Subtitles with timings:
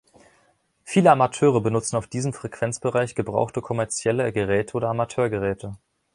[0.83, 5.75] Viele Amateure benutzen auf diesem Frequenzbereich gebrauchte kommerzielle Geräte oder Amateurgeräte.